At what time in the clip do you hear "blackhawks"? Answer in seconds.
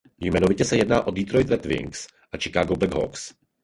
2.75-3.33